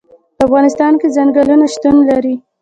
[0.37, 2.35] په افغانستان کې ځنګلونه شتون لري.